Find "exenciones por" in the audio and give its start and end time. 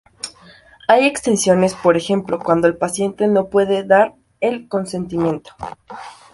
1.05-1.95